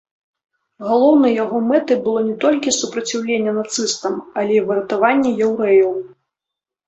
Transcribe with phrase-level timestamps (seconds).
[0.89, 4.13] Галоўнай яго мэтай было не толькі супраціўленне нацыстам,
[4.45, 5.93] але і выратаванне яўрэяў.